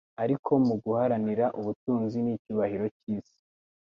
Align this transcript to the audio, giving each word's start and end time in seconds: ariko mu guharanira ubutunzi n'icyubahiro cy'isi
ariko 0.23 0.51
mu 0.67 0.75
guharanira 0.83 1.45
ubutunzi 1.59 2.17
n'icyubahiro 2.21 2.85
cy'isi 2.97 3.39